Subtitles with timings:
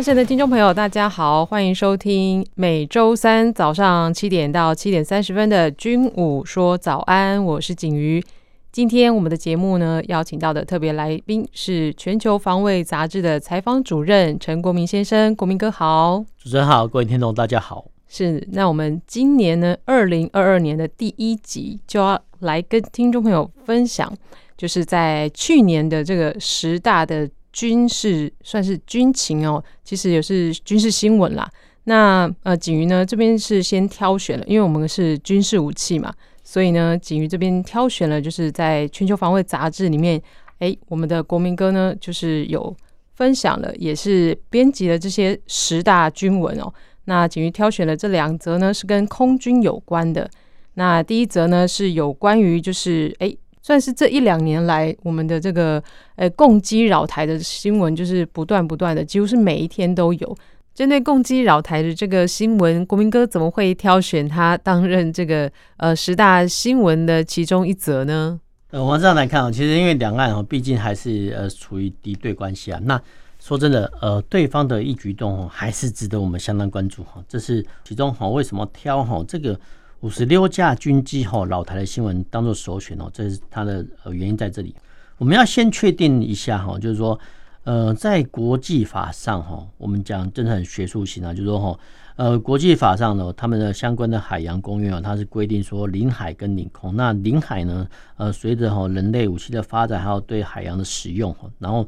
[0.00, 8.22] 亲爱的听众朋友，大家好，欢迎收听每周三早上七点到七点三十分的《军武说早安》，我是景瑜。
[8.70, 16.24] 今天我们的节目呢，邀请到的特别来宾是《全球防卫杂志》的采访主任陈国民先生，国民哥好。
[16.38, 17.84] 主持人好，各位听众大家好。
[18.06, 24.10] 是，那我们今年呢，二零二二年的第一集就要来跟听众朋友分享，
[24.56, 27.28] 就是在去年的这个十大的。
[27.52, 31.50] 军事算是军情哦，其实也是军事新闻啦。
[31.84, 36.12] 那呃，景瑜呢这边是先挑选了，因为我们是军事武器嘛，
[36.44, 40.20] 所以呢，景瑜这边挑选了，就是在全球防卫杂志里面，
[40.58, 42.76] 哎，我们的国民哥呢就是有
[43.14, 46.72] 分享了，也是编辑了这些十大军文哦。
[47.06, 50.30] 那景瑜挑选了这两则呢，是跟空军有关的。
[50.74, 53.34] 那第一则呢是有关于就是哎。
[53.68, 55.82] 算是这一两年来，我们的这个
[56.16, 60.36] 呃共机扰台的新闻就是不断不断的，几乎是每一天都有。
[60.74, 68.40] 针对共机扰台的这个新闻，国民哥怎么会挑选他担任这个呃十大新闻的其中一则呢？
[68.70, 72.80] 呃，我们这样来看啊，其实因为两岸啊，毕竟还是呃处于敌对关系啊。
[72.84, 72.98] 那
[73.38, 77.22] 说真的，呃，对方的一举动哦，还是值得我们相当关注哈。
[77.28, 79.60] 这是其中哈，为什么挑哈这个？
[80.00, 84.72] 五十六架军机吼老台的新闻当做首选哦，这是它的呃原因在这里。
[85.16, 87.18] 我们要先确定一下哈，就是说
[87.64, 91.78] 呃在国际法上哈，我们讲真的很学术性啊，就是说哈
[92.14, 96.94] 呃国际法上呢，他们的相关的海洋公约啊，它是规定说领海跟领空。
[96.94, 97.84] 那领海呢，
[98.18, 101.84] 呃随着哈人类武器的发展，还有对海洋的使用，然后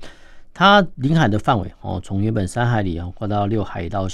[0.52, 4.08] 它领海的范围哦，从原本三海里啊扩到六海到。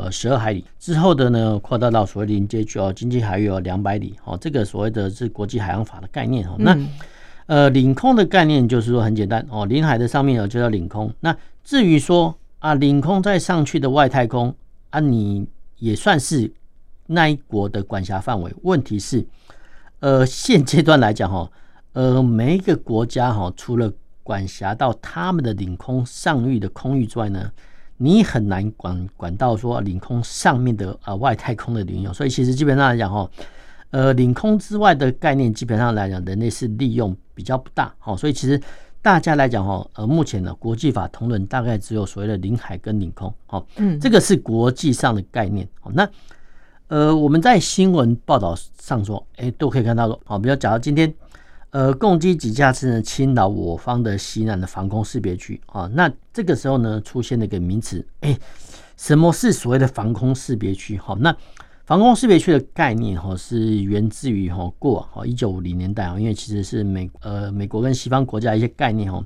[0.00, 6.54] 呃，十二海里之后的呢，扩大到所谓临接区哦，经济海域哦两百里哦，这个所谓的是国际海洋法的概念哦。
[6.58, 6.78] 那
[7.46, 11.12] 呃，领空的概念就是说很简单哦，领海的上面有就叫领空。
[11.18, 14.54] 那至于说啊，领空再上去的外太空
[14.90, 15.44] 啊，你
[15.78, 16.52] 也算是
[17.06, 18.54] 那一国的管辖范围。
[18.62, 19.26] 问题是，
[19.98, 21.50] 呃，现阶段来讲哈，
[21.94, 23.92] 呃，每一个国家哈，除了
[24.22, 27.50] 管辖到他们的领空上域的空域之外呢，
[28.00, 33.28] 你很难管管到说领空上面的呃外太空的领域，所以其实基本上来讲哦，
[33.90, 38.60] 呃领空之外的概念基本上来讲，人类是利用比较不大，好，所以其实
[39.02, 46.08] 大家来讲哈，呃目前呢国际法同伦大概只有所谓的领海跟领空，好，嗯，这个是国际上的概念，好，那
[46.86, 51.12] 呃我们在新闻报道上说，哎都可以看到说，好，比如假如今天。
[51.70, 55.88] 呃，共机几架次呢侵扰我方的西南的防空识别区啊？
[55.92, 58.38] 那这个时候呢，出现了一个名词，哎、
[58.96, 60.96] 什么是所谓的防空识别区？
[60.96, 61.36] 好，那
[61.84, 69.22] 防空识别区的概念哈，是源自于哈过往哈一九五零年代啊，因为其实是美呃美国跟西方国家一些概念哈，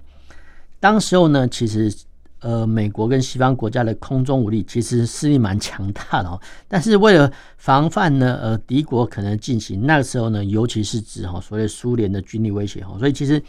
[0.80, 1.94] 当时候呢，其实。
[2.42, 13.40] 呃，美国跟西方国家的空中武力其实势力蛮强大的哦，但是为了防范呢，呃，敌国可能进行那个时候呢，尤其是指哈所谓苏联的军力威胁哈，所以其实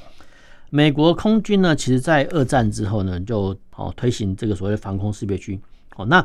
[0.70, 5.60] 美国空军呢，其实在二战之后呢，就哦推行这个所谓的防空识别区。
[5.96, 6.24] 哦，那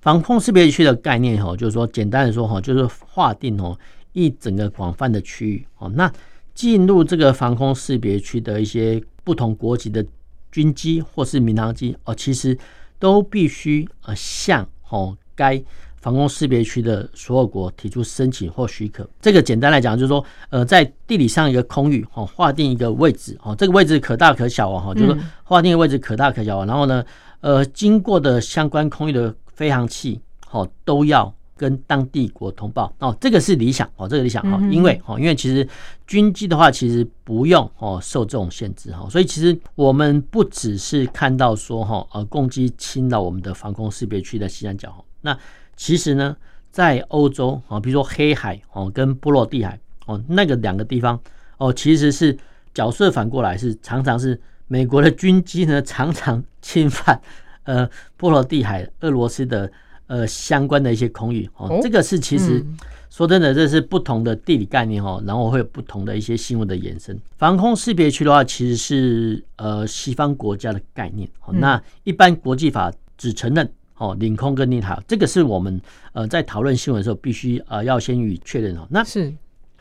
[0.00, 3.78] 防空识别区的概念哈，就是说简单的说哈，就是划定哦
[4.14, 6.12] 一整个广泛的区域哦，那
[6.54, 10.04] 进入这个防空识别区的一些不同国籍的。
[10.52, 12.56] 军机或是民航机哦，其实
[13.00, 15.60] 都必须呃向哦该
[15.96, 19.08] 防空识别区的所有国提出申请或许可。
[19.20, 26.64] 这个简单来讲就是说，呃，在地理上一个空域哦，划定一个位置哦，这个位置可大可小啊哈，就是划定的位置可大可小。
[26.64, 27.04] 然后呢，
[27.40, 30.20] 呃，经过的相关空域的飞行器
[30.50, 31.34] 哦都要。
[31.62, 35.66] 跟当地国通报哦，这个是理想哦，这个理想哈，因为哦，因为其实
[36.08, 45.38] 军机的话，其实不用哦受这种限制哈，所以其实我们不只是看到说哈，呃，攻击侵扰我们的防空识别区的西南角，那
[45.76, 46.36] 其实呢，
[46.72, 51.16] 在欧洲啊，比如说黑海哦，跟波罗的海哦，那个两个地方
[51.58, 52.36] 哦，其实是
[52.74, 57.20] 角色反过来，是常常是美国的军机呢，常常侵犯
[57.62, 59.70] 呃波罗的海俄罗斯的。
[60.12, 62.62] 呃，相关的一些空域哦，这个是其实
[63.08, 67.18] 说真的，这是不同的地理概念哦，然后会有不同的一些新闻的延伸。
[67.38, 71.54] 防空识别区的话，其实是呃西方国家的概念哦。
[71.54, 73.66] 那一般国际法只承认
[73.96, 75.80] 哦，领空跟领海，这个是我们
[76.12, 78.86] 呃在讨论新闻的时候必须呃要先予以确认哦。
[78.90, 79.32] 那是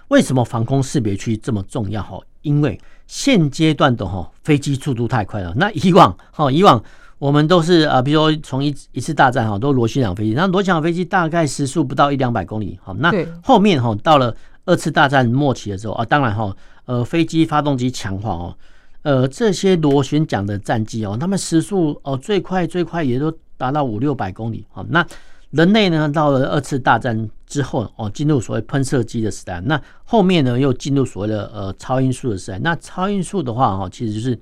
[0.08, 2.02] 为什么防空识别区这么重要？
[2.02, 5.54] 哈，因为现阶段的哈飞机速度太快了。
[5.58, 6.82] 那以往哈以往
[7.22, 12.80] 我们都是啊，比如说从一一次大战哈，都螺旋桨飞机，那螺旋桨飞机大概时速不到一两百公里。
[12.82, 13.14] 好，那
[13.44, 14.36] 后面哈到了
[14.66, 16.52] 二次大战末期的时候啊，当然哈
[16.86, 18.58] 呃飞机发动机强化哦。
[19.04, 24.66] 呃，这些螺旋桨的战机哦，他们时速哦最快最快也都达到五六百公里。
[24.72, 25.06] 好，那
[25.52, 29.62] 人类呢，到了二次大战之后哦，进入所谓喷射机的时代。
[29.62, 32.58] 那后面呢，又进入所谓的呃超音速的时代。
[32.64, 34.36] 那超音速的话哈，其实就是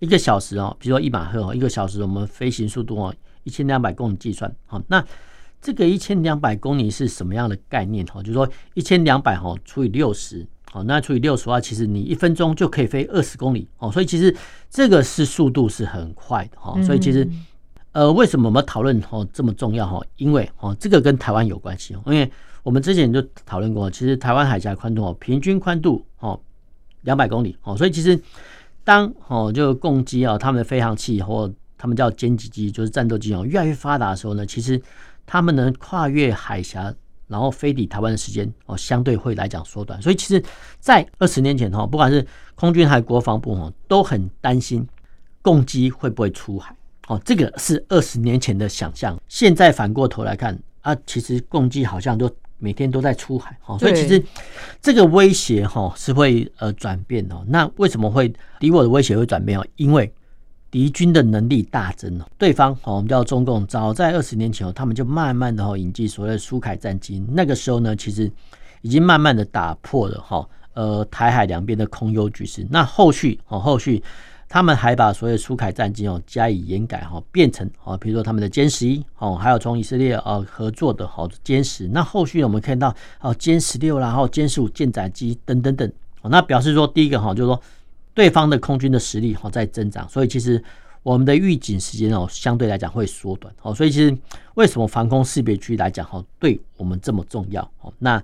[0.00, 3.14] 一个小时哦，比如说一马赫哦，一个小时我们飞行速度哦
[3.44, 4.52] 一千两百公里计算。
[4.66, 5.04] 好，那
[5.62, 8.04] 这个一千两百公里是什么样的概念？
[8.06, 10.46] 哈，就是说一千两百哈除以六十。
[10.72, 14.34] 好，那除以六十的话，其实你一分钟就可以飞二十公里哦，所以其实
[14.70, 16.80] 这个是速度是很快的哈。
[16.82, 17.28] 所以其实
[17.90, 20.00] 呃，为什么我们讨论哦这么重要哈？
[20.16, 22.30] 因为哦，这个跟台湾有关系哦，因为
[22.62, 26.40] 我们之前就讨论过，其实台湾海峡宽度哦，平均宽度哦
[27.00, 28.16] 两百公里哦，所以其实
[28.90, 31.48] 当哦就共机啊，他们的飞行器或
[31.78, 34.80] 他们叫歼击机，就是战斗机哦，越来越发达的时候呢，其实
[35.24, 36.92] 他们能跨越海峡。
[37.28, 40.42] 然后飞抵台湾的时间哦，相对会来讲缩短，所以其实，
[40.80, 42.26] 在二十年前哈，不管是
[42.56, 44.84] 空军还是国防部哈，都很担心
[45.40, 46.74] 共机会不会出海
[47.06, 47.22] 哦。
[47.24, 52.28] 这个是二十年前的想象，现在反过头来看啊，其实共机好像都
[52.60, 54.22] 每天都在出海哦，所以其实
[54.80, 57.36] 这个威胁哈是会呃转变的。
[57.48, 59.66] 那为什么会敌我的威胁会转变哦？
[59.76, 60.12] 因为
[60.70, 68.30] 敌军的能力大增了，对方哦，我们叫中共，早在二十年前哦，他们就慢慢的哈引进所谓的苏凯战机，那个时候呢，其实
[68.82, 72.64] 已经慢慢的打破了哈呃台海两边的空优局势。
[72.70, 74.00] 那后续哦，后续
[74.50, 81.88] 他们还把所有苏凯战机哦加以延改哈，变成哦，比如说他们的歼十一哦，还有从以色列呃合作的好歼十。
[81.88, 85.90] 那后续我们看到哦歼十六，然后歼十五舰载机等等等，
[86.24, 87.62] 那表示说第一个哈就是说。
[88.12, 90.62] 对方的空军的实力哈在增长，所以其实
[91.04, 94.14] 我们的预警时间哦相对来讲会缩短哦，所以其实
[94.54, 97.90] 为什么防空识别区来讲哈对我们这么重要哦？
[98.00, 98.20] 那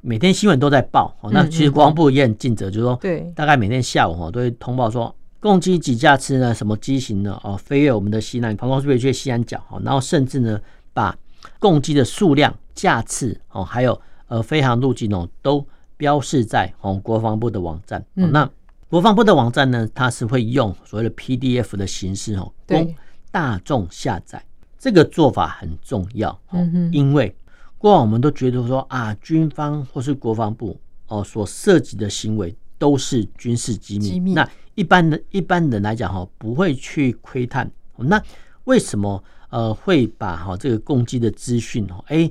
[0.00, 10.60] 每天新闻都在报哦，那其实国防部也很尽责，就是说对，大概每天下午哈都会通报说共机几架次呢，什么机型呢哦飞越我们的西南防空识别区的西南角哈，然后甚至呢
[10.92, 11.16] 把
[11.58, 15.66] 共机的数量架次哦还有呃飞航路径哦都
[15.96, 18.48] 标示在哦国防部的网站那。
[18.88, 22.92] 国防部的网站呢，它是会用所谓的 PDF 的形式哦，供
[23.30, 24.44] 大众下载。
[24.76, 26.58] 这个做法很重要哦，
[26.90, 27.32] 因为
[27.78, 30.76] 过往我们都觉得说啊，军方或是国防部
[31.06, 34.34] 哦所涉及的行为都是军事机密。
[34.34, 37.70] 那一般的一般人来讲哈，不会去窥探。
[37.96, 38.22] 那
[38.64, 42.30] 为什么呃会把哈这个攻击的资讯哦，哎，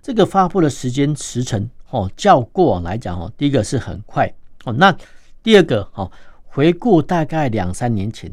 [0.00, 4.32] 这个发布的时间时程哦，较过往来讲哦，第一个是很快
[4.64, 4.96] 哦，那。
[5.42, 6.10] 第二个，哈，
[6.44, 8.30] 回顾大概两三年前，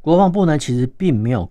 [0.00, 1.46] 国防部呢其实并没有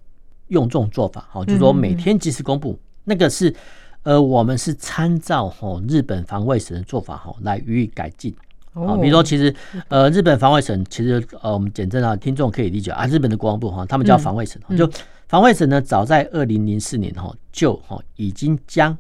[0.48, 3.54] 用这种做法，哈，就是说每天及时公布，那个是，
[4.02, 8.36] 呃，我们是参照哈日本防卫省的做法，哈，来予以改进，
[8.76, 9.54] 啊，比如说其实，
[9.88, 14.90] 呃，日本防卫省其实，呃，我们简称啊，听众可以理解啊，日本的国防部哈，他们叫防卫省，就
[15.28, 18.98] 防卫省呢，早在二零零四年哈就哈已经将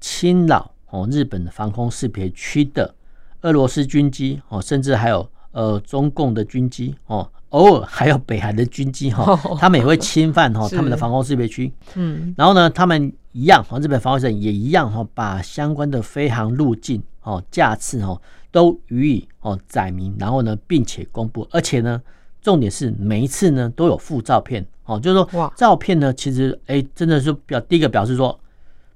[0.00, 2.94] 侵扰哦日本的防空识别区的
[3.42, 5.28] 俄罗斯军机哦，甚至还有。
[5.52, 11.72] 呃，中共的军机哦，偶尔还有北韩的军机哈，他们也会侵犯哈 他们的防空识别区。
[11.94, 22.02] 嗯，然后呢，他们一样，日本防卫省也一样哈，把相关的飞航路径哦、架次哦都予以哦载明，然后呢，并且公布，而且呢，
[22.40, 28.38] 重点是每一次呢都有附照片哦，就是说照片呢，其实哎，真的是表第一个表示说，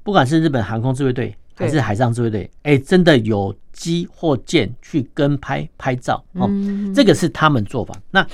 [0.02, 1.34] 不管是日本航空自卫队。
[1.54, 6.50] 还是海上自卫队，哎，真的有机或舰去跟拍拍照哦，
[6.94, 7.94] 这个是他们做法。
[8.10, 8.26] 那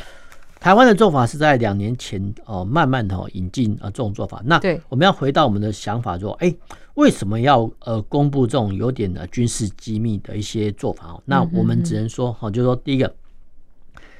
[0.61, 4.41] 台湾的做法是在两年前哦，慢慢的引进啊这种做法。
[4.47, 4.59] 那
[4.89, 6.55] 我们要回到我们的想法说，哎，
[6.99, 11.23] 为什么要呃公布这种有点的军事机密的一些做法哦？
[11.25, 13.15] 那我们只能说哈，就是说第一个，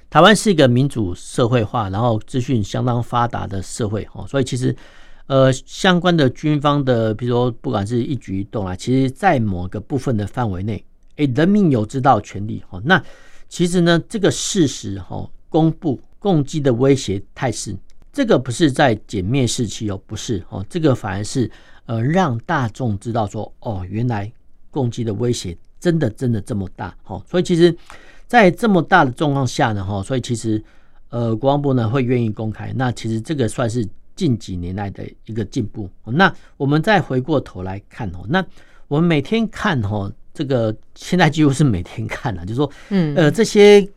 [0.09, 4.75] 台湾是一个民主社会化，然后资讯相当发达的社会哦，所以其实。
[5.29, 10.83] 呃，相关的军方的，比如说不管是一举一动啊，其实，在某个部分的范围内，
[11.17, 12.81] 诶，人民有知道权利哈。
[12.83, 13.05] 那
[13.47, 17.77] 其实呢，这个事实哈，公布共机的威胁态势，
[18.13, 21.51] 这个不是在减灭士气哦，不是哦，这个反而是
[21.87, 24.31] 呃，让大众知道说，哦，原来
[24.71, 27.23] 攻击的威胁真的真的这么大哦。
[27.29, 27.75] 所以其实，
[28.27, 30.63] 在这么大的状况下呢哈，所以其实
[31.11, 33.89] 呃，国防部呢会愿意公开，那其实这个算是。
[34.19, 35.89] 近几年来的一个进步。
[36.05, 38.45] 那我们再回过头来看哦，那
[38.89, 43.89] 我们每天看哦，这个现在几乎是每天看了，就是说，嗯，呃，这些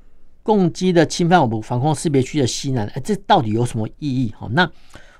[0.43, 4.33] 共机的侵犯我们防空识别区的西南，哎，这到底有什么意义？
[4.37, 4.69] 哈，那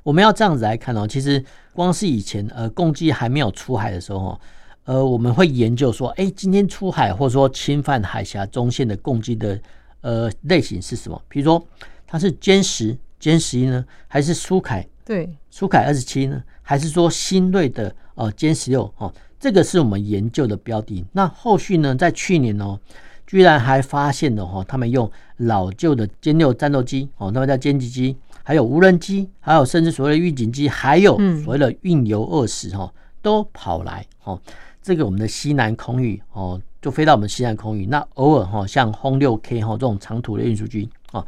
[0.04, 4.40] 我们要这样子来看哦，其实光是以前呃，共机还没有出海的时候，
[4.86, 9.62] 呃，我们会研究说，哎，今天出海或者说侵犯海峡中线的共机的
[10.02, 11.22] 呃类型是什么？
[11.30, 11.64] 比如说
[12.08, 14.88] 它是歼十、歼十一呢，还是苏凯？
[15.06, 18.92] 对，苏凯二十七呢，还是说新锐的呃歼十六？
[18.98, 21.06] 哦，这个是我们研究的标的。
[21.12, 22.80] 那后续呢，在去年哦，
[23.26, 34.40] 居然还发现了哈，他们用老旧的歼六战斗机哦，他们叫歼击机，还有无人机，还有甚至所谓的预警机，还有所谓的运油二十哈，都跑来哦。
[34.82, 37.86] 这个我们的西南空域哦，就飞到我们西南空域。
[37.86, 41.24] 那偶尔哈，像轰六 K 哈这种长途的运输机哦，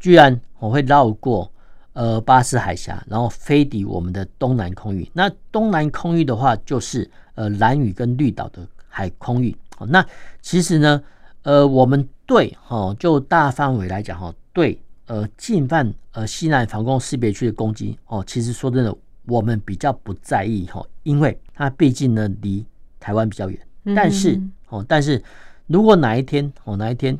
[0.00, 1.48] 居然我会绕过
[1.92, 5.08] 呃巴士海峡，然后飞抵我们的东南空域。
[5.12, 9.56] 那东南空域的话，就是呃蓝屿跟绿岛的海空域。
[9.78, 10.04] 哦，那
[10.42, 11.00] 其实呢，
[11.46, 14.76] 呃，我们对哈就大范围来讲哈，对
[15.06, 18.92] 呃进犯呃西南防空识别区的攻击哦，其实说真的，
[19.26, 22.66] 我们比较不在意哈，因为它毕竟呢离
[22.98, 23.56] 台湾比较远，
[23.94, 25.22] 但是哦，但是
[25.68, 27.16] 如果哪一天哦，哪一天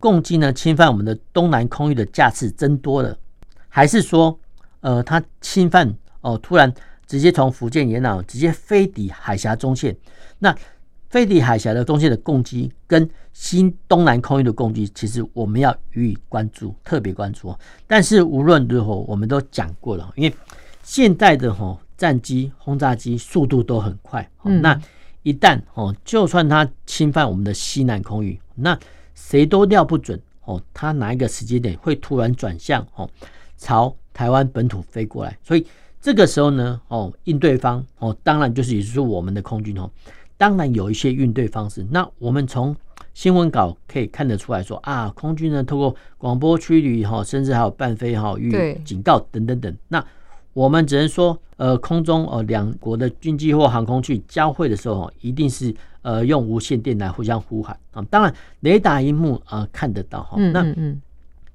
[0.00, 3.16] 共机呢侵犯我们的东南空域的架次增多了，
[3.68, 4.36] 还是说
[4.80, 6.74] 呃，它侵犯哦，突然
[7.06, 9.96] 直接从福建沿岸直接飞抵海峡中线，
[10.40, 10.52] 那
[11.08, 17.54] 飞抵海峡的中线的攻击跟新东南空域的攻击，其实我们要予以关注，特别关注。
[17.86, 20.34] 但是无论如何，我们都讲过了，因为
[20.82, 24.80] 现在的哈战机轰炸机速度都很快，那。
[25.24, 28.78] 一旦哦，就算它侵犯我们的西南空域，那
[29.14, 33.06] 谁都料不准哦，它哪一个时间点会突然转向哦，
[33.58, 35.36] 朝台湾本土飞过来。
[35.42, 35.66] 所以
[36.00, 39.90] 这个时候呢，哦，应对方哦，当然就是也就是我们的空军哦，
[40.38, 41.86] 当然有一些应对方式。
[41.90, 42.74] 那我们从
[43.12, 49.76] 新闻稿可以看得出来说啊，空军呢透过广播驱离哈，甚至还有伴飞哈与警告等等等。
[49.88, 50.02] 那
[50.54, 58.02] 我们只能说，呃，空中呃两国的军机或航空去交汇的时候，一定是呃用无线电来互相呼喊啊。
[58.10, 60.36] 当然，雷达荧幕啊看得到哈。
[60.52, 60.64] 那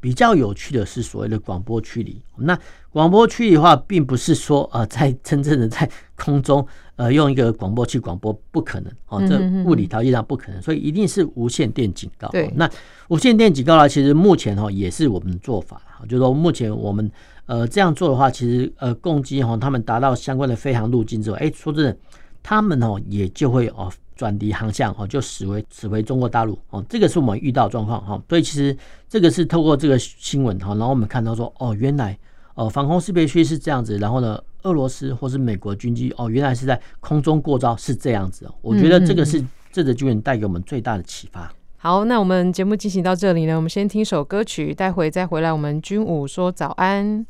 [0.04, 2.22] 比较有趣的是所谓的广播驱离。
[2.36, 2.60] 那
[2.92, 6.68] 广播驱离的话，并不是说呃在 真正的在空中
[6.98, 12.28] 呃用一个广播器广播，不可能哦，这物理条件上不可能，所以一定是无线电警告。
[12.28, 12.70] 对，那
[13.08, 17.10] 无线电警告呢，其实目前哈也是我们的做法，就是说目前我们。
[17.46, 21.98] 呃，这样做的话，其实呃，共机哈，他们达到相关的飞航路径之后，哎，说真的，
[22.44, 28.22] 他们哦也就会哦转离航向哦，就驶回驶回中国大陆哦，这个是我们遇到状况哈。
[28.30, 28.78] 所以其实
[29.10, 32.16] 这个是透过这个新闻哈，然后我们看到说哦，原来
[32.54, 38.54] 哦防空识别区是这样子，然后呢，俄罗斯或是美国军机哦，原来是在空中过招是这样子哦。
[38.62, 41.52] 我觉得这个是这个新闻带给我们最大的启发。
[41.78, 47.26] 好，那我们节目进行到这里呢，我们先听首歌曲，待会再回来，我们军武说早安。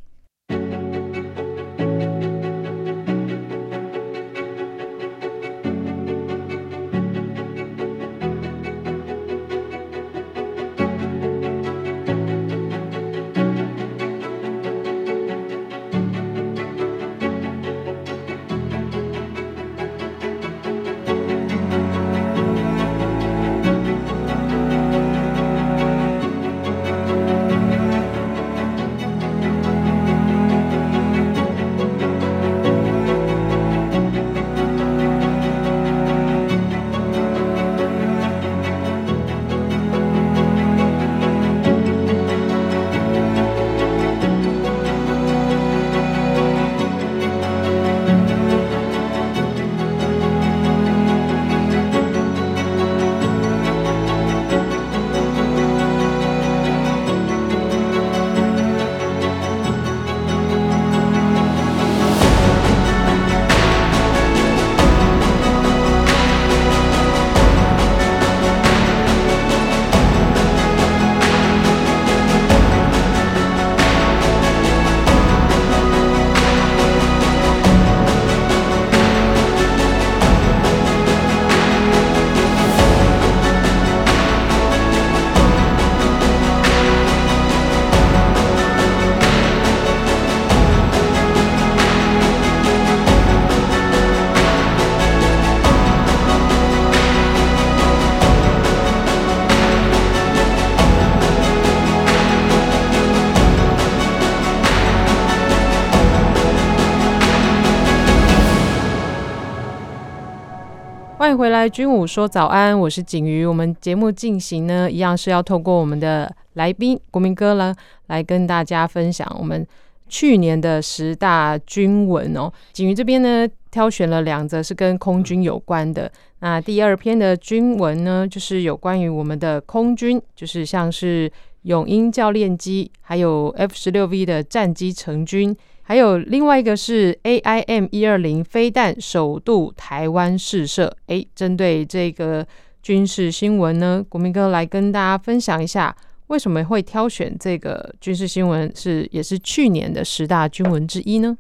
[111.36, 113.44] 回来，军武说早安，我是景瑜。
[113.44, 117.74] 我们节目进行呢，一样是要透过我们的来宾国民哥呢，
[118.08, 119.66] 来跟大家分享我们
[120.08, 122.52] 去年的十大军文哦。
[122.72, 126.12] 景瑜这边呢，挑选了两则是跟空军有关的。
[126.40, 131.32] 那第二篇的军文呢，就是有关于我们的空军，就是像是
[131.64, 135.56] 勇鹰教练机，还有 F 十六 V 的战机成军。
[135.86, 142.48] 还有另外一个是 AIM 一二零飞弹首度台湾试射，诶，针对这个
[142.82, 145.94] 军事新闻呢，国民哥来跟大家分享一下，
[146.28, 151.38] 为什么会挑选这个军事新闻是也是去年的十大军闻之一呢？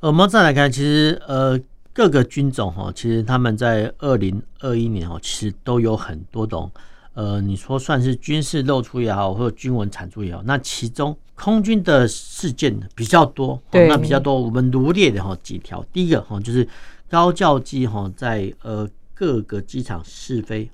[0.00, 1.58] 我们再来看，其实呃
[1.94, 6.70] 各个军种哈，其实他们在二零二一年哦，其实都有很多种。
[7.14, 15.84] 呃，你说算是军事露出也好，或者军文产出也好，那其中空军的事件比较多，对，那比较多，我们罗列的哈几条。
[15.92, 16.66] 第一个哈就是
[17.10, 20.70] 高教机哈在呃各个机场试飞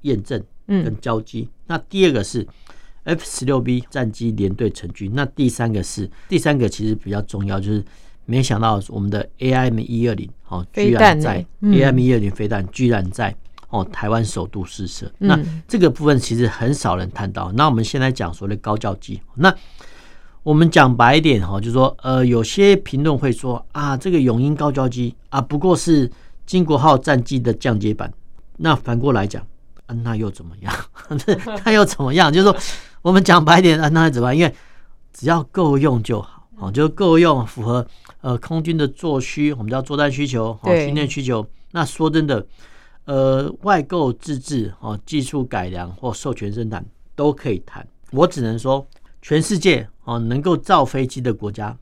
[0.00, 1.42] 验证跟交机。
[1.42, 2.44] 嗯、那第二个是
[3.04, 5.12] F 十六 B 战机联队成军。
[5.14, 7.84] 那第三个是第三个其实比较重要，就是
[8.24, 13.32] 没想到我们的 AIM 一二零哦，居然在 AIM 一二零飞弹居然在。
[13.72, 17.50] 哦，台湾首度试射，那这个部分其实很少人谈到。
[17.52, 19.52] 那我们现在讲所谓的高教机，那
[20.42, 26.10] 我们讲白一点哈，就是说，呃，有些评论会说啊，这个永鹰高教机啊，不过是
[26.44, 28.12] 金国号战机的降阶版。
[28.58, 29.42] 那反过来讲，
[29.86, 30.74] 啊，那又怎么样？
[31.64, 32.30] 那又怎么样？
[32.30, 32.54] 就是说，
[33.00, 34.36] 我们讲白一点，啊，那又怎么样？
[34.36, 34.54] 因为
[35.14, 37.86] 只要够用就好，哦，就够用，符合
[38.20, 41.46] 呃空军的作需，我们叫作战需求，哦，训练需求。
[41.70, 42.46] 那说真的。
[43.04, 46.84] 呃，外购自制哦，技术改良或授权生产
[47.16, 47.86] 都可以谈。
[48.12, 48.86] 我只能说，
[49.20, 51.76] 全世界哦能够造飞机的国家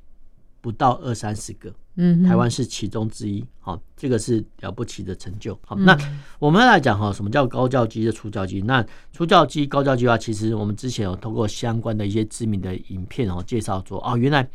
[0.61, 3.45] 不到二三十个，嗯，台湾是其中之一。
[3.59, 5.59] 好，这个是了不起的成就。
[5.67, 5.95] 好，那
[6.39, 8.63] 我们来讲哈，什么叫高教机的初教机？
[8.63, 14.49] 那初教机、高教机的话，其实我们之前有通过相关的一些知名的影片哦介绍说，哦，原来。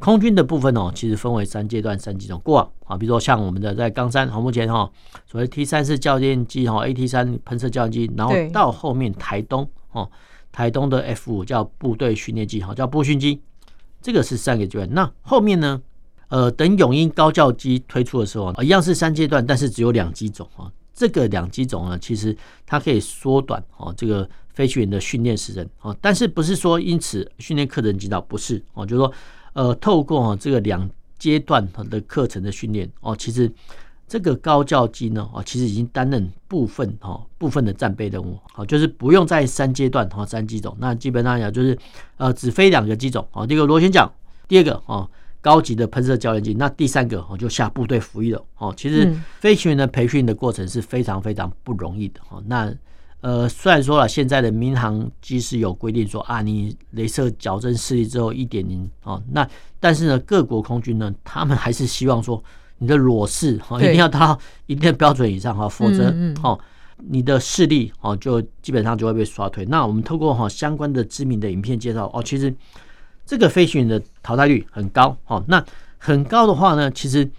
[0.00, 2.40] 空军的部分哦，其实分为三阶段、三机种。
[2.42, 4.90] 过往啊，比如说像我们的在冈山，好目前哈，
[5.26, 10.10] 所谓 T 三式教练机哈，AT 三喷射教练机，然后到后面台东哦，
[10.50, 13.42] 台东的 F 五叫部队训练机哈，叫步训机，
[14.00, 14.88] 这个是三个阶段。
[14.94, 15.82] 那后面呢，
[16.28, 20.72] 呃，等永鹰高教机推出的时候，一样是三阶段，但是只有两机种啊。
[20.94, 22.34] 这个两机种呢，其实
[22.64, 29.12] 它可以缩短哦，这个飞行员的训练时程哦，但是不是说因此训练课程减少，不是哦，就是说。
[29.52, 33.50] 呃，透过这个两阶段的课程的训练哦，其实
[34.06, 41.76] 这个高教机呢哦，其实已经担任部分哈部分的战备任务，好，就是不用在三阶段哈三机种，那基本上讲就是
[42.16, 44.10] 呃只飞两个机种哦，第一个螺旋桨，
[44.48, 45.08] 第二个哦
[45.40, 52.74] 高级的喷射教练机，那第三个哦就下部队服役了哦，其实飞行员的培训的过程是非常非常不容易的哦，那。
[53.20, 59.46] 呃，虽然说了，现在的民航机师有规定说啊，你镭射矫正视力之后一点零哦，那
[59.78, 62.42] 但是呢，各国空军呢，他们还是希望说
[62.78, 66.58] 你的裸视哦一定要达到 一定的标准以上哈，否则哦
[66.96, 69.66] 你的视力哦就基本上就会被刷退。
[69.66, 72.54] 那我们透过哈相关的知名的影片介绍哦，其实
[73.26, 75.62] 这个飞行员的淘汰率很高哦，那
[75.98, 77.30] 很高的话呢，其实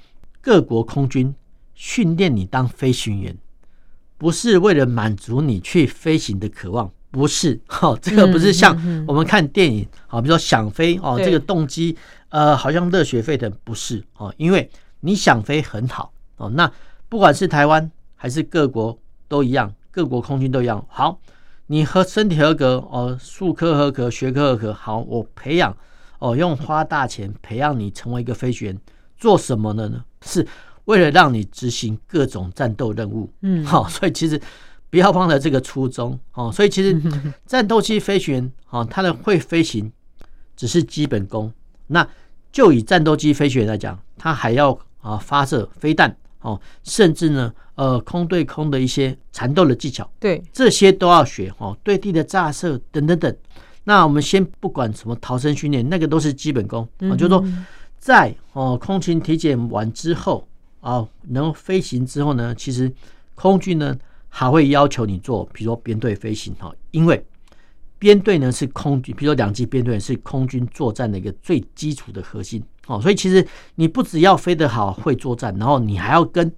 [0.41, 1.33] 各国空军
[1.73, 3.35] 训练你当飞行员。
[4.21, 8.71] 不是为了满足你去飞行的渴望，不是，哈， 这个不是像
[9.07, 11.97] 我们看电影，好，比如说想飞哦，这个动机，
[12.29, 16.71] 呃，好像热血沸腾，不是哦，因为你想飞很好哦，那
[17.09, 18.95] 不管是台湾还是各国
[19.27, 21.19] 都一样，各国空军都一样，好，
[21.65, 25.75] 你和身体合格哦，术科合格，学科合格，好，我培养
[26.19, 28.77] 哦，用花大钱培养你成为一个飞行员，
[29.17, 30.05] 做什么的呢？
[30.21, 30.47] 是。
[30.91, 34.37] 为了让你执行各种战斗任务，嗯，好，所以其实
[34.89, 36.51] 不要忘了这个初衷哦。
[36.51, 37.01] 所以其实
[37.47, 39.89] 战斗机飞行员哦，他的会飞行
[40.57, 41.49] 只是基本功。
[41.87, 42.05] 那
[42.51, 51.77] 就以战斗机飞行员来讲，他还要啊发射飞弹哦，甚至呢呃空对空的一些缠斗的技巧，对，这些都要学哦。
[51.83, 53.33] 对地的炸射等等等。
[53.85, 57.15] 那我们先不管什么逃生训练，那个都是基本功啊。
[57.15, 57.41] 就是说
[57.97, 60.45] 在哦空勤体检完之后。
[60.81, 62.91] 哦，能飞行之后呢，其实
[63.35, 63.95] 空军呢
[64.29, 67.23] 还会要求你做，比如说编队飞行哈，因为
[67.99, 76.51] 编队呢是空军，比如说两机编队是空军作战的一个最基础的核心哦，所以其实你不只要飞得好会作战，然后你还要跟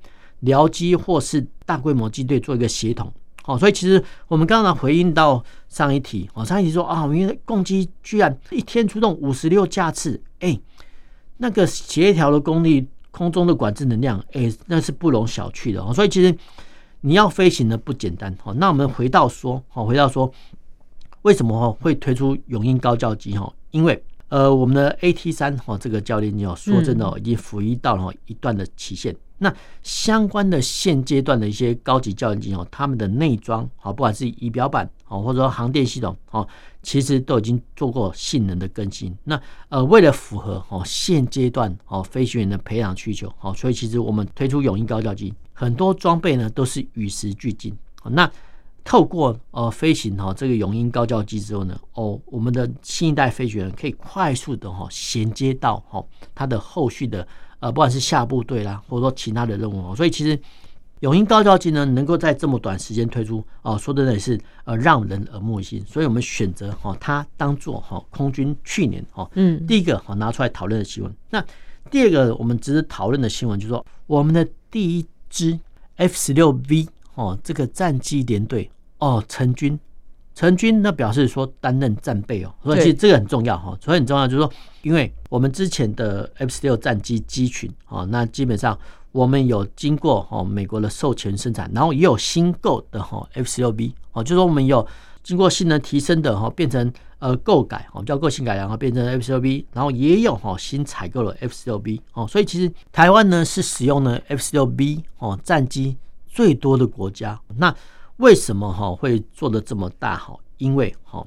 [0.43, 3.12] 僚机或是大规模机队做一个协同
[3.43, 10.57] 哦，所以其实我们刚刚回应到上一题哦，上一题说啊，因为共机居然一天出动五十六架次，哎，
[11.39, 12.88] 那个协调的功力。
[13.13, 15.93] 空中的管制能量，哎、欸，那是不容小觑的哦。
[15.93, 16.36] 所以其实
[17.02, 18.36] 你要飞行呢不简单。
[18.43, 20.30] 哦，那我们回到说，哦，回到说，
[21.21, 23.38] 为什么会推出永鹰高教机？
[23.38, 29.15] 哈，因为呃，我们的 AT 三哈这个教练机哦，说真的哦，已经服役到了一段的期限。
[29.43, 29.53] 那
[29.84, 36.47] 相关的现阶段的一些高级教练机哦，他们的内装好，不管是仪表板哦，或者说航电系统哦，
[36.82, 39.13] 其实都已经做过性能的更新。
[39.25, 47.75] 那呃，为了符合哦现阶段哦飞行员的培养需求哦，所以其实我们推出永鹰高教机，很多装备呢都是与时俱进。
[48.06, 48.32] 那
[48.86, 56.01] 透过呃飞行哈这个永鹰高教机之后呢，哦，我们的新一代飞行员可以快速的哈衔接到哈
[56.34, 57.27] 它的后续的。
[57.63, 60.38] 呃，不管是下部队啦，或者说其他的任务，所以其实
[60.99, 65.80] 永鹰高教机呢，能够在这么短时间推出，哦，说真的也是呃让人耳目一新。
[65.86, 71.15] 所以我们选择哈它当做哈空军去年哈嗯第一个哈拿出来讨论的新闻。
[71.30, 71.41] 那
[71.89, 75.58] 第二个我们值得讨论的新闻就是说，我们的第一支
[75.95, 79.80] F 十六 V 哦这个战机联队哦成军。
[80.36, 83.78] 成军，那表示说担任战备哦，所以其实这个很重要哈。
[83.80, 88.78] 所以很重要就是说，因为我们之前的 F 十六战机机群哦，那基本上
[89.12, 94.86] 我们有经过哦美国的授权生产，然后也有新购的哈 F 十六 B 哦，就是说我们有
[95.22, 105.96] 经过性能提升的哈，变成呃购改哦，叫购性改良，然后变成 F 十六 B，然后也有哈新采购了 F 十六 B 哦，所以其实台湾呢是使用呢 F 十六 B 哦战机
[106.28, 107.39] 最多的国家。
[107.58, 107.74] 那
[108.17, 110.36] 为什么哈会做的这么大哈？
[110.58, 111.26] 因为哈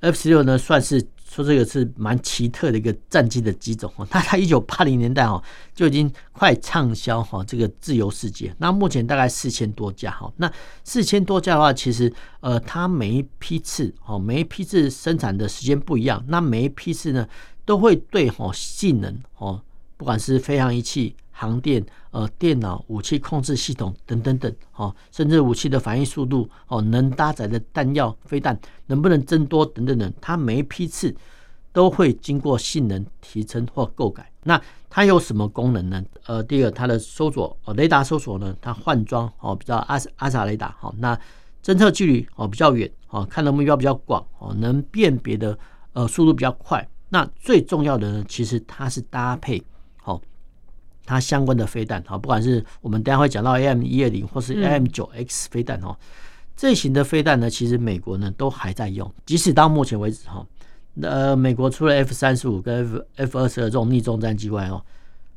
[0.00, 5.42] F 十六呢算是说这个是蛮奇特的一个战机的机种哈，它在一九八零年代哈
[5.74, 8.54] 就已经快畅销哈这个自由世界。
[8.58, 17.26] 那目前大概四千多架哈，那四千多架的话，其实呃它每一批次哦每一批次生产的时间不一样，那每一批次呢
[17.64, 19.62] 都会对哈性能哦
[20.04, 21.16] 不管是飞行仪器。
[21.36, 31.12] 航电、呃，电脑、武器控制系统等等等，哦，甚至武器的反应速度，哦，能搭载的弹药、飞弹能不能增多等等等，它每一批次
[31.72, 34.30] 都会经过性能提升或购改。
[34.44, 36.04] 那它有什么功能呢？
[36.26, 41.18] 呃，第二，它的搜索，哦，雷达搜索呢，它换装哦，比较阿阿萨雷达，哦，那
[41.64, 45.58] 侦测距离哦比较远，哦，看的目标比较广，哦，能辨别的
[45.94, 46.86] 呃速度比较快。
[47.08, 49.60] 那最重要的呢，其实它是搭配。
[51.06, 55.94] 它相关的飞弹，哈，不管是我们等下会讲到 AM 一二零或是 AM 九 X 飞弹，哦，
[56.56, 60.46] 这型的飞弹呢，其实美国呢都还在用，即使到目前为止，哈，
[61.02, 64.82] 呃，美国除了 F 三十五跟 F F 二十二这种逆中战机外，哦，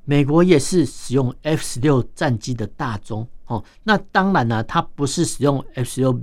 [0.05, 6.17] 美国也是使用 F 十六战机的大宗，哦，那当然呢，它不是使用 F 十六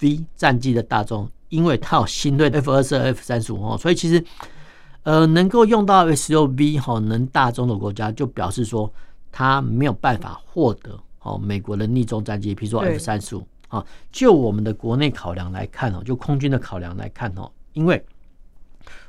[0.00, 4.24] V 战机的大宗，因为它有新锐 F 二十二、F 三十五，哦，所以其实。
[5.02, 8.92] 呃，能够用到 SUV 哈能大宗的国家，就表示说
[9.32, 13.82] 它没有办法获得哦美国的逆中战机，比如说 F 三十五啊。
[14.12, 18.04] 就我们的国内考量来看哦，就空军的考量来看哦，因为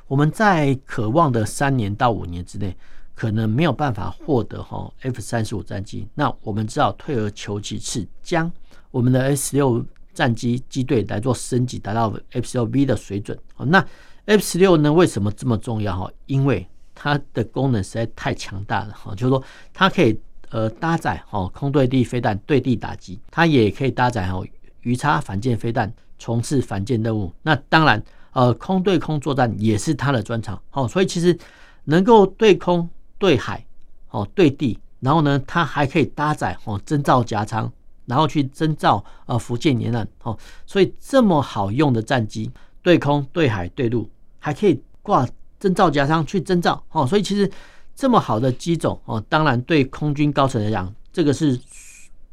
[0.06, 2.74] 我们在渴望的三年到五年之内，
[3.14, 8.50] 可能没有办法获得哈 F 三十五战机，那我们只好退而求其次，将
[8.90, 13.38] 我们的 S 六战机机队来做升级，达到 F 16 V 的水准。
[13.56, 13.86] 哦，那。
[14.26, 14.92] F 十六呢？
[14.92, 16.10] 为什么这么重要哈？
[16.26, 20.16] 因为它的功能实在太强大了哈，就是说它可以
[20.50, 24.40] 呃搭载哈空对地飞弹对地打击，它也可以搭载哈
[24.82, 27.32] 鱼叉反舰飞弹从事反舰任务。
[27.42, 28.00] 那当然
[28.32, 31.36] 呃空对空作战也是它的专长哦，所以其实
[31.84, 33.64] 能够对空对海
[34.10, 37.70] 哦对地，然后呢它还可以搭载哦增造夹舱，
[38.06, 42.48] 然后去增造呃福建沿岸哦，所以这么好用的战机。
[42.82, 45.26] 对空、对海、对陆，还可以挂
[45.60, 47.50] 征兆夹上去征兆哦，所以其实
[47.94, 51.58] 这么好的机种哦，当然对空军高层来讲，这个是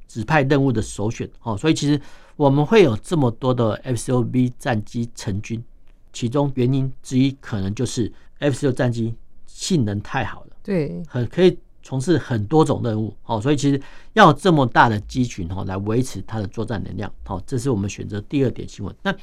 [0.08, 1.56] 指派任务的首选哦。
[1.56, 2.00] 所以其实
[2.36, 5.64] 我们会有这么多的 f 十六 b 战机成军，
[6.12, 9.14] 其中原因之一可能就是 F 十六战机
[9.46, 13.40] 性能太好了，对，很可以从事很多种任务哦。
[13.40, 13.80] 所以其实
[14.14, 18.96] 要有这么大的机群哦，来维持它的作战能量哦，这是我们选择第二点新闻。
[19.04, 19.14] 那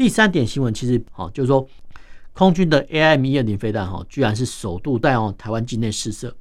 [0.00, 1.68] 第三点新闻其实好，就是说
[2.32, 6.34] 空军的 AIM 一二零飞弹哈，居然是首度在台湾境内试射。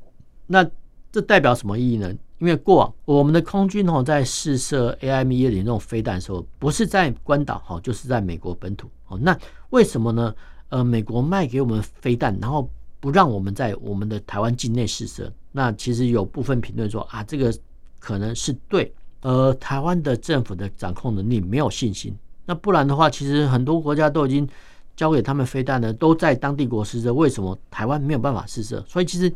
[0.48, 0.66] 那
[1.12, 2.10] 这代表什么意义呢？
[2.38, 8.90] 因为过往我们的空军哈在试射 AIM 一二零这种飞弹的时候，不是在关岛哈，就是在美国本土。
[9.08, 9.38] 哦，那
[9.72, 10.34] 为什么呢？
[10.70, 15.30] 呃，美国卖给我们飞弹，然后不让我们在我们的台湾境内试射？
[15.52, 17.54] 那其实有部分评论说啊，这个
[18.00, 22.18] 可能是对呃台湾的政府的掌控能力没有信心。
[22.50, 24.50] 那不然的话，其实很多国家都已经
[24.96, 27.14] 交给他们飞弹了，都在当地国试射。
[27.14, 28.84] 为什么台湾没有办法试射？
[28.88, 29.32] 所以其实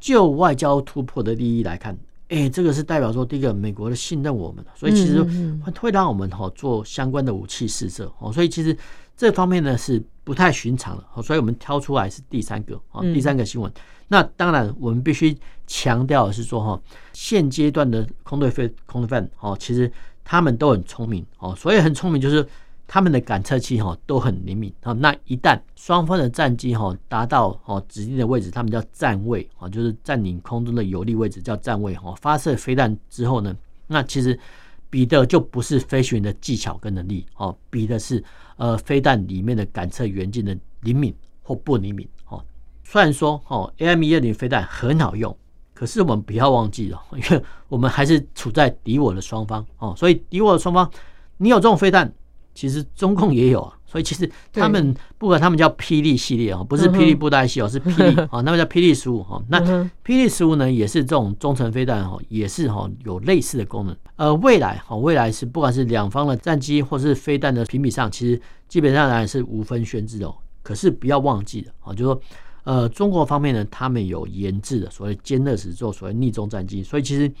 [0.00, 1.94] 就外交突破的利益来看
[2.28, 5.22] 哎、欸，这个是代表说，第一个美国的信任我们，所以其实
[5.62, 8.74] 会会让我们哈做相关的武器试射哦，所以其实
[9.14, 13.70] 这方面呢是不太寻常的，所以我们挑出来是第三个啊，第三个新闻。
[14.08, 16.80] 那当然，我们必须强调的是说哈，
[17.12, 19.92] 现阶段的空对飞空对犯哦，其实
[20.28, 22.46] 他们都很聪明哦，所以很聪明就是。
[22.90, 32.14] 他们的感测器哈都很灵敏啊，那一旦双方的战机哈达到哦指定的位置，他们叫站位啊，就是占领空中的有利位置叫站位哈。
[32.18, 33.54] 发射飞弹之后呢，
[33.88, 34.40] 那其实
[34.88, 38.24] 比的就不是飞行员的技巧跟能力哦，比的是
[38.56, 42.42] 呃飞弹里面的感测元件的灵敏或不灵敏哦。
[42.82, 45.36] 虽然说哦 AM 一二零飞弹很好用，
[45.78, 50.90] 可是我们不要忘记了， 因为我们还是处在敌我的双方哦，所以敌我的双方，
[51.36, 52.12] 你有这种飞弹。
[52.54, 59.40] 其实中共也有啊，所以其实他们不管他们叫霹雳系列啊，不是霹雳布袋戏哦，是霹雳啊，那么叫霹雳十五哈。
[59.48, 63.96] 那霹雳十五呢，也是这种中程飞弹哈，也是哈有类似的功能。
[64.16, 70.34] 呃，未来哈，未来是不管是两方的战机或是飞弹的评比上，其实基本上来是无分轩輊哦。
[70.64, 72.20] 可是不要忘记了啊，就是说
[72.68, 77.32] 呃，中国方面呢，他们有研制的所谓歼二十做所谓逆中战机，所以其实。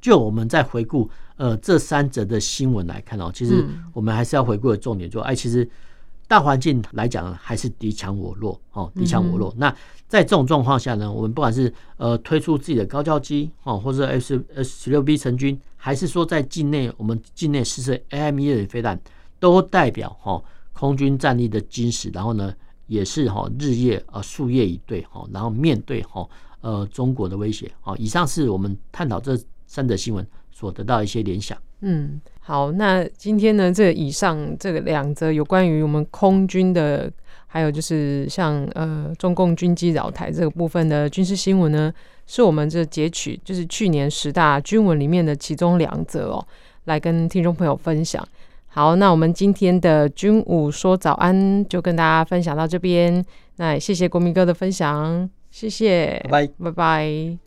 [0.00, 5.70] 就我们在回顾呃这三则的新闻来看哦，其实我们还是要回顾的重点就，哎，其实
[6.26, 9.54] 大环境来讲还是敌强我弱哦，敌强我弱。
[9.56, 9.72] 那
[10.08, 19.00] 在这种状况下呢，我们不管是呃推出自己的高教机哦，或者 S S 十六 B 成军，还是说在境内我们境内试射 AIM 一二零飞弹，
[19.38, 22.52] 都代表哈空军战力的精实，然后呢
[22.92, 26.28] 也是哈日夜呃夙夜以对哈，然后面对哈
[26.60, 27.94] 呃中国的威胁啊。
[27.96, 29.38] 以上是我们探讨这。
[29.64, 31.56] 三则新闻所得到一些联想。
[31.80, 37.10] 嗯，好，那今天呢，这以上这个两则有关于我们空军的，
[37.46, 41.90] 还有就是像呃中共军机扰台这个部分的军事新闻呢，
[42.26, 46.46] 是我们这截取就是去年十大军文里面的其中两则哦，
[46.84, 48.22] 来跟听众朋友分享。
[48.74, 53.22] 好，那我们今天的军武说早安就跟大家分享到这边，
[53.56, 57.41] 那也谢谢国民哥的分享，谢谢，拜拜，拜拜。